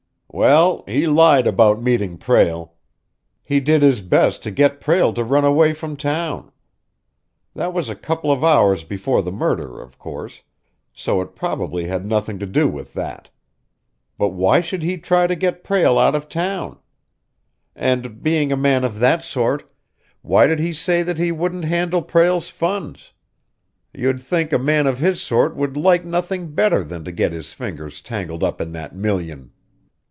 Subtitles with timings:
[0.33, 2.71] "Well, he lied about meeting Prale.
[3.43, 6.53] He did his best to get Prale to run away from town.
[7.53, 10.43] That was a couple of hours before the murder, of course,
[10.93, 13.29] so it probably had nothing to do with that.
[14.17, 16.79] But why should he try to get Prale out of town?
[17.75, 19.69] And, being a man of that sort,
[20.21, 23.11] why did he say that he wouldn't handle Prale's funds?
[23.93, 27.51] You'd think a man of his sort would like nothing better than to get his
[27.51, 29.51] fingers tangled up in that million."